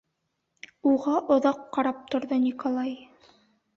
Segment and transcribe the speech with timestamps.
[0.93, 2.95] Уға оҙаҡ ҡарап торҙо Николай.